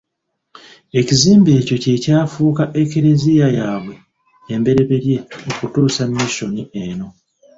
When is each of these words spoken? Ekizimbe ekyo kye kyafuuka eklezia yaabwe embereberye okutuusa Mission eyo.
Ekizimbe 0.99 1.49
ekyo 1.59 1.75
kye 1.83 1.95
kyafuuka 2.03 2.63
eklezia 2.81 3.47
yaabwe 3.57 3.95
embereberye 4.53 5.17
okutuusa 5.51 6.01
Mission 6.13 6.53
eyo. 6.83 7.07